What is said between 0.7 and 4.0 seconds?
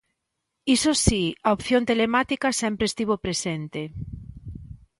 Iso si, a opción telemática sempre estivo presente.